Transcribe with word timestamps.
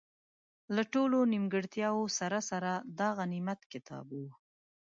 له 0.75 0.83
ټولو 0.93 1.17
نیمګړتیاوو 1.33 2.05
سره 2.19 2.39
سره، 2.49 2.71
دا 2.99 3.09
غنیمت 3.17 3.59
کتاب 3.73 4.05
وو. 4.17 4.29